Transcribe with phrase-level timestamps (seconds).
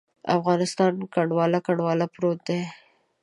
[0.37, 2.61] افغانستان کنډواله، کنډواله پروت دی.